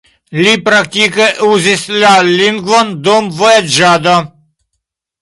Li 0.45 0.53
praktike 0.69 1.27
uzis 1.49 1.85
la 2.05 2.15
lingvon 2.31 2.93
dum 3.09 3.31
vojaĝado. 3.45 4.21